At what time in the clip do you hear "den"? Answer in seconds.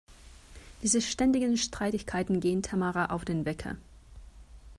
3.23-3.45